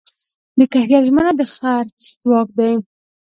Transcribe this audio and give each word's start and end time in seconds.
د 0.57 0.59
کیفیت 0.73 1.03
ژمنه 1.07 1.31
د 1.39 1.41
خرڅ 1.53 1.97
ځواک 2.21 2.47
دی. 2.57 2.71